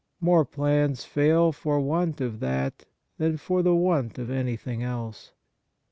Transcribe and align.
More 0.19 0.45
plans 0.45 1.05
fail 1.05 1.51
for 1.51 1.79
want 1.79 2.21
of 2.21 2.39
that 2.39 2.85
than 3.19 3.37
for 3.37 3.61
the 3.61 3.75
want 3.75 4.17
of 4.17 4.31
anything 4.31 4.81
else. 4.81 5.33